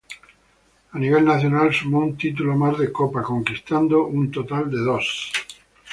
A 0.93 0.97
nivel 0.97 1.23
nacional 1.23 1.71
sumó 1.71 1.99
un 1.99 2.17
título 2.17 2.55
más 2.55 2.75
de 2.79 2.91
Copa, 2.91 3.21
conquistando 3.21 4.07
un 4.07 4.31
total 4.31 4.67
de 4.71 4.79
dos. 4.79 5.31